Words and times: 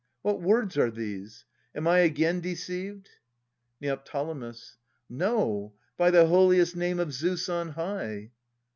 What 0.23 0.41
words 0.41 0.79
are 0.79 0.89
these? 0.89 1.45
Am 1.75 1.87
I 1.87 1.99
again 1.99 2.39
deceived? 2.41 3.07
Neo. 3.79 4.01
No, 5.11 5.73
by 5.95 6.09
the 6.09 6.25
holiest 6.25 6.75
name 6.75 6.99
of 6.99 7.13
Zeus 7.13 7.47
on 7.47 7.69
high 7.73 8.31